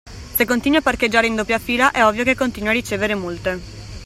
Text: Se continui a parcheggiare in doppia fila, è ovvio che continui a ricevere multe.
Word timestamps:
Se 0.35 0.45
continui 0.47 0.79
a 0.79 0.81
parcheggiare 0.81 1.27
in 1.27 1.35
doppia 1.35 1.59
fila, 1.59 1.91
è 1.91 2.03
ovvio 2.03 2.23
che 2.23 2.33
continui 2.33 2.69
a 2.69 2.73
ricevere 2.73 3.13
multe. 3.13 3.59